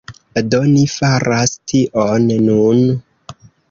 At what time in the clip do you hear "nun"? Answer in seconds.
2.51-2.85